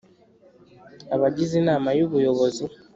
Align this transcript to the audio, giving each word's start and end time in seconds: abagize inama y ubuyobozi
abagize 1.15 1.53
inama 1.61 1.89
y 1.97 2.01
ubuyobozi 2.05 2.63